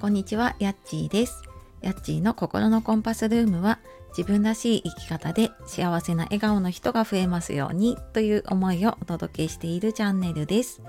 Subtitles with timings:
[0.00, 1.42] こんにちは、やっちーです。
[1.80, 3.80] やっちーの心のコンパスルームは
[4.16, 10.82] 自分らしい生き方で幸せな笑顔の人が増えますようにという思いをお届けしているチャンネルです。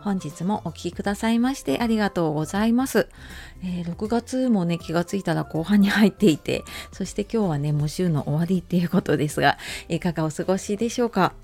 [0.00, 3.08] 本日もお聴きくださいましてありがとうございます、
[3.62, 11.34] えー、6月もね気がついたら後半に入っていてそして今日はねもう週の終わりっていうことですがいかがお過ごしでしょうか？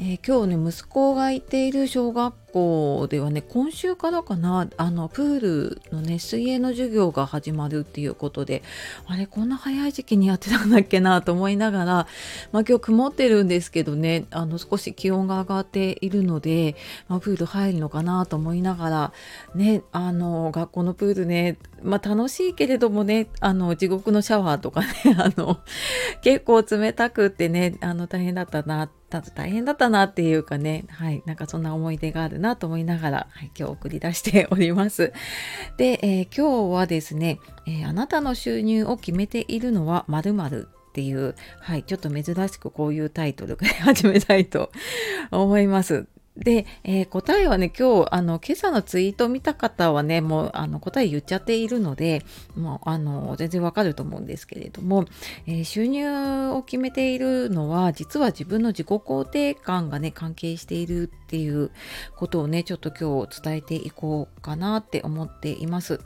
[0.00, 8.62] えー、今日ね息子がいている小学校ではね今週からかなあのプールのね水泳の授業が始まるっていうことで
[9.06, 11.84] あれこんな早い時期にやってたんだっけなと思いながら、
[12.50, 16.74] まあ、今日曇ってるんですけどねあの少し気温が上がっているので、
[17.06, 19.12] まあ、プール入るのかなと思いながら
[19.54, 24.88] ねあの学校のプールね、まあ、楽しいけれどもねあの地獄のシャワーとかね
[25.18, 25.60] あの
[26.22, 35.12] 結構冷たくってねあの大変だったなって大変だったなっていうかねはいなんかそんな思い出があるなと思いながら、はい、今日送り出しております。
[35.76, 44.70] で、えー、今日はですね、えー、あなたの収入を決めているのは〇〇っていう、はい、ちょっと珍しくこういうタイトルで始めたいと
[45.30, 46.06] 思います。
[46.36, 52.24] で、えー、答えはね今日あの今朝のツイート見た方はねもうあの答え言っちゃっているので
[52.56, 55.04] もうあの全然わかると思うんですけれども、
[55.46, 61.70] えー、収入を決めているのは実は自分の自己肯定感がね関係しているっていう
[62.16, 66.00] ことをねちょっと今日伝えていこうかなって思っています。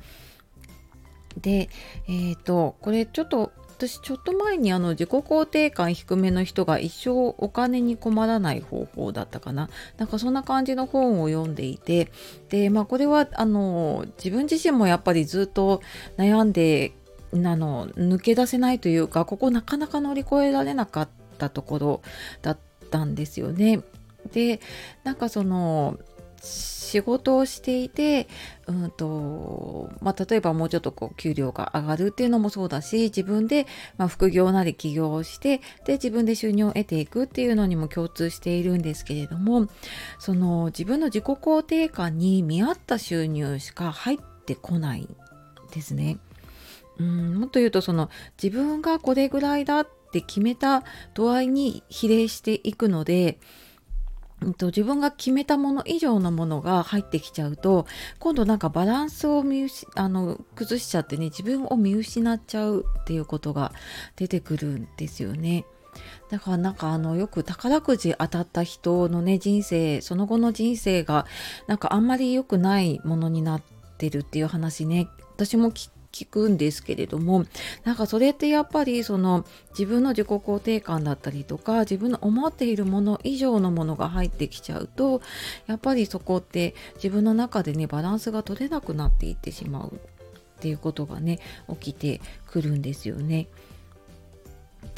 [1.41, 1.69] で、
[2.09, 12.11] えっ、ー、とこれちょっと私ちょっと前にあの自己肯定感低めの人が一生お金に困らない方法だったかななんかそんな感じの本を読んでいて
[12.49, 15.81] でまあこれはあの自分自身もやっぱりずっと
[16.17, 16.93] 悩んで
[17.33, 22.03] あの抜け出せないというかここなかなか乗り越えられなかったところ
[22.43, 22.59] だっ
[22.91, 23.83] たんですよね。
[24.33, 24.61] で
[25.05, 25.99] なんかその
[26.41, 28.29] 仕事をしていて、
[28.67, 33.67] うんとまあ、例えばもうちょっとこう給料が上がるっていうのもそうだし自分で、
[33.99, 39.69] まあ、副業なり起業をしてで自分で収入を得ていくっていうのにも共通しているんですけれども
[40.19, 45.09] その自分の自己肯定感に見合った収入しか入ってこない
[45.73, 46.19] ですね。
[46.99, 48.11] うんもっと言うとその
[48.43, 50.83] 自分がこれぐらいだって決めた
[51.15, 53.39] 度合いに比例していくので
[54.41, 57.87] 自分が決めたもの以上のものが入ってきちゃうと
[58.19, 63.73] 今度なんかバランスを見失あの崩しちゃってね自分を見失っちゃうっていうことが
[64.17, 65.65] 出てくるんですよね。
[66.31, 71.27] だからなんかあのよく宝くじ当たった人のね人生その後の人生が
[71.67, 73.63] なんかあんまり良くないものになっ
[73.97, 77.45] てるっていう話ね私も聞聞くんですけれども
[77.85, 85.21] なんかそれってやっぱりその自分の自己肯定感だったりとか自分の思っているもの以上のものが入ってきちゃうと
[85.67, 90.01] やっぱりそこって自分の中でねバランスが取れなくなっていってしまう
[90.59, 93.49] っていうことがね起きてくるんですよね。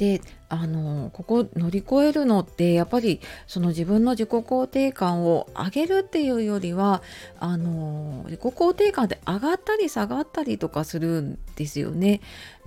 [0.00, 7.02] であのここ乗り越えるのってやっぱりその自分の自己肯定感を上げるっていうよりは
[7.38, 12.22] あの自己肯定感って上がったり下がったりとかするんですよね。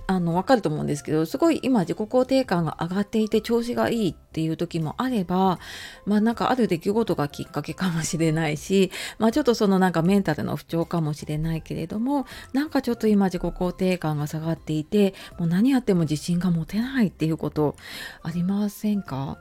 [0.06, 5.58] あの分かると思うんですけどすごい今自己肯定感が上がっていて調子がいいっていう時もあれば
[6.04, 17.74] まあなんかある出来事がきっかけかもしれないしまあちょっとそのなんかメンタルの不調かもしれないけれどもなんかちょっと今自己肯定感が下がっていてもう何やっても自信が持てないっていうこと
[18.22, 19.38] ありませんか？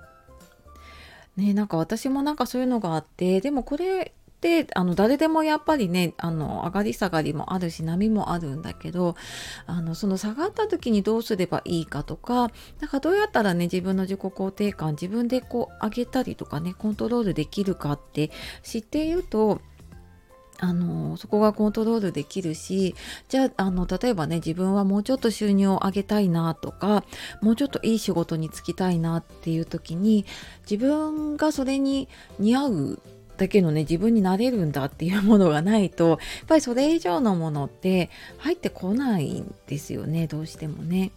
[1.36, 4.14] ねなんか私もなんかそういうのがあってでもこれ
[4.44, 9.16] ってあの誰でもやっぱりねあの上がり下がりもあるし波もあるんだけど
[9.66, 18.32] あのその下がった時にどうすればいいかとかなんかどうやったらね自分の自己肯定感自分でこう上げたりとかねコントロールできるかって
[18.64, 19.62] 知っていると
[20.60, 22.96] あのそこがコントロールできるし
[23.28, 27.04] じゃああの例えばね自分はもうちょっと収入を上げたいなとか
[27.42, 30.26] もうちょっといい仕事に就きたいなっていう時に
[30.70, 32.08] 自分がそれに
[32.40, 33.02] 似合う
[33.38, 41.12] だけのね自分になれるんだっていうものがないとやっぱりそれ以上のものって入ってこないんですよねどうしてもね。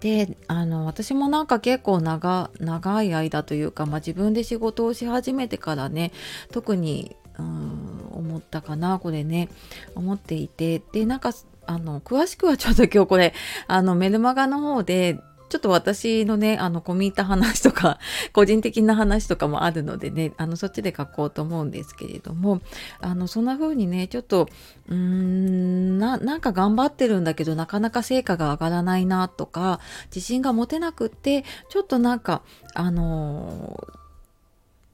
[0.00, 6.12] であの私もなんか結構長長い間というか、まあ、自分で仕事をし始めてからね
[6.52, 9.48] 特にうん思ったかなこれね
[9.94, 11.32] 思っていてでなんか
[11.66, 13.34] あの詳しくはちょっと今日これ
[13.66, 15.18] あのメルマガの方で
[15.56, 17.98] ちょっと私のね、あの、込み入った話とか、
[18.34, 22.60] 個人的な話とかもあるのでね、あの、そっちで書こうと思うんですけれども、
[23.00, 24.50] あの、そんな風にね、ちょっと、
[24.90, 29.80] うーんな、なんか頑張ってるんだけど、なかなか成果が上がらないなとか、
[30.14, 32.42] 自信が持てなくって、ちょっとなんか、
[32.74, 33.82] あの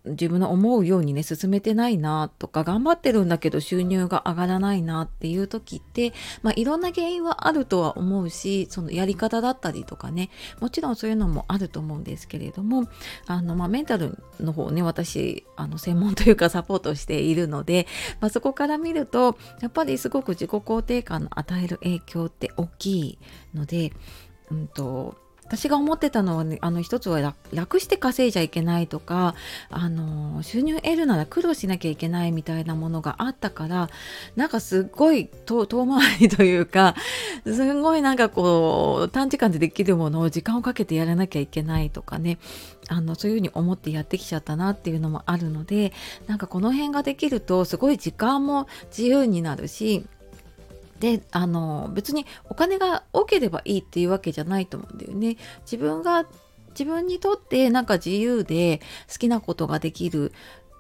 [0.04, 6.12] 自分の思うようにね進めてないなとか頑張ってるんだけど収入が上がらないなっていう時って、
[6.42, 12.88] まあ、いろんな原因はあるとは思うしそのやり方だったりとかねもちろんそういうのもあると思うんですけれども
[13.26, 17.86] あの、まあ、メンタルの方ね私あの専門というかサポートしているので、
[18.20, 23.18] まあ、そこから見るとやっぱりすごく自己肯定感の与える影響って大きい
[23.54, 23.92] ので、
[24.50, 29.34] うんと私が思ってたのはねあの一つは楽して稼いじゃいけないとか
[29.70, 33.90] あの収入得るなら苦労しなきゃいけないみたいなものがあったから
[34.34, 36.94] なんかすっごい遠回りというか
[37.44, 42.38] すごいなんかこう短時間でできるものを時間をかけてやらなきゃいけないとかね
[42.88, 45.92] あのそういうふうに思ってやってきちゃったなっていうのもあるので
[46.26, 50.06] なんかこの辺ができるとすごい時間も自由になるし
[51.02, 55.36] であの別にお金が多ければいいっていうわけじゃないと思うんだよね。
[55.62, 56.26] 自分が
[56.68, 58.80] 自分にとってなんか自由で
[59.12, 60.32] 好きなことができる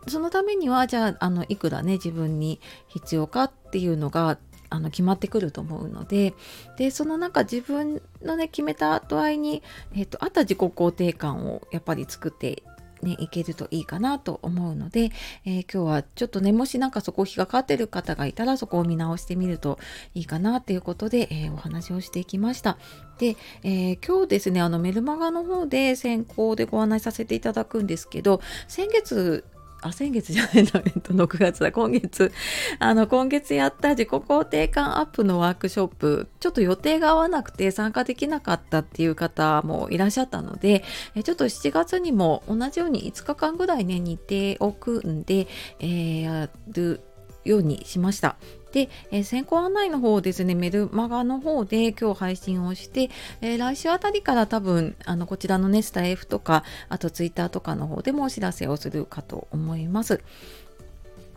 [0.06, 4.38] そのためにはじゃああのいくらね自分に必要かっていうのが
[4.70, 6.34] あの決まってくると思うので
[6.78, 12.62] でその中自分のね決めた度合いに、えーと、とあった自己肯定感をやっぱり作って
[13.02, 15.10] ね、いけるといいかなと思うので、
[15.44, 19.78] えー、今日はちょっとね、もしなんかそこ引っかかってる方がいたらそこを見直してみると
[20.14, 22.78] いいかなっていうことで、えー、お話をしていきました。
[23.18, 29.44] で、えー、今日ですね、あのメルマガの方で先行でご案内させていただくんですけど、先月
[29.82, 32.32] あ、先月じゃないの、えっと、6月だ、今月、
[32.78, 40.84] あの、今月やった自己肯定感アップのワークショップ、ちょっと予定が合わなくて参加できなかったっていう方もいらっしゃったので、
[41.24, 44.20] ちょっと7月にも同じように5日間ぐらいね、日
[44.58, 45.48] 程を組んで、
[45.80, 47.00] えー、やる
[47.44, 48.36] ようにしました。
[48.72, 53.10] で、えー、先行案内の方ですね、メルマガの方で今日配信をして、
[53.40, 60.22] えー、来週あたりから多分、あの、こちらのね、スタイフとか、あとツイッターとかの方でもお知らせをするかと思います。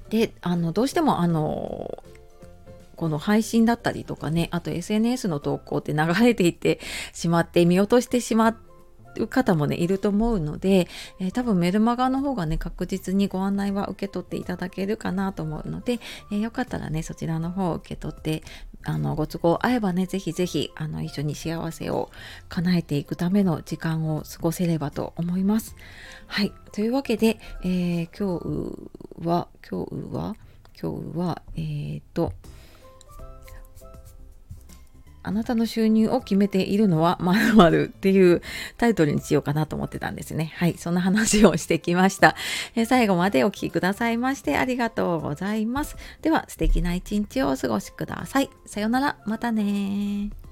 [0.10, 2.04] で、あの、どうしても、あの、
[2.96, 6.80] この配信だったりとかね、あと SNS の投稿って流れていって
[7.14, 8.56] しまって見落としてしまっ
[9.18, 10.88] う方もねいると思うので、
[11.20, 16.00] えー、多分メルマガの方がね確実にご案内は受け取っていただけるかなと思うので、
[16.32, 18.44] えー、よかったらねそちらの方を受け取って
[18.84, 22.12] あのご都合合えばねぜひぜひあの一緒に幸せを
[22.50, 25.76] 叶えていくための時間を過ごせればと思います。
[26.28, 30.36] はいというわけで、えー、今日は今日は
[30.80, 32.34] 今日はえっ、と
[35.28, 38.42] あなたの収入を決めているのは まるまるっていう
[38.78, 40.54] タイトルにしようかなと思ってたんですね。
[40.56, 42.36] はい、そんな話をしてきました。
[42.76, 45.98] え最後までお聴きくださいましてありがとうございます。
[46.22, 48.50] では素敵な一日をお過ごしください。
[48.66, 50.45] さようなら、またね